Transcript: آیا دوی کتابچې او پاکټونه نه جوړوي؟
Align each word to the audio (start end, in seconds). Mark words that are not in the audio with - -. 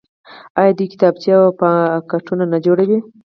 آیا 0.59 0.71
دوی 0.77 0.87
کتابچې 0.93 1.31
او 1.37 1.43
پاکټونه 1.59 2.43
نه 2.53 2.57
جوړوي؟ 2.65 2.99